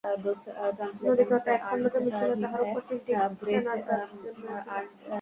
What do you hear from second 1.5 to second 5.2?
একখণ্ড জমি ছিল, তাহার উপর তিনটি চেনার গাছ জন্মিয়াছিল।